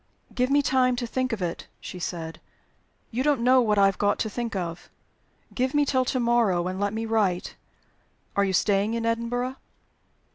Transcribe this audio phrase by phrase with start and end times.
[0.33, 2.41] "Give me time to think of it," she said.
[3.11, 4.89] "You don't know what I have got to think of.
[5.53, 7.55] Give me till to morrow; and let me write.
[8.35, 9.57] Are you staying in Edinburgh?"